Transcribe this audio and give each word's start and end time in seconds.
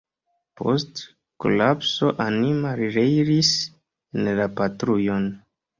Post 0.61 1.01
kolapso 1.45 2.11
anima 2.27 2.73
li 2.81 2.91
reiris 2.99 3.55
en 3.69 4.35
la 4.43 4.53
patrujon. 4.61 5.35